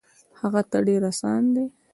هغه 0.39 0.61
ته 0.71 0.77
ډېر 0.87 1.01
اسان 1.11 1.43
دی. 1.55 1.65